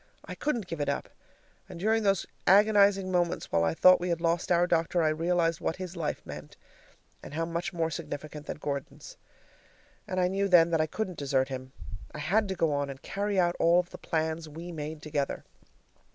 [0.25, 1.09] I couldn't give it up,
[1.69, 5.61] and during those agonizing moments while I thought we had lost our doctor, I realized
[5.61, 6.57] what his life meant,
[7.21, 9.15] and how much more significant than Gordon's.
[10.07, 11.71] And I knew then that I couldn't desert him.
[12.15, 15.43] I had to go on and carry out all of the plans we made together.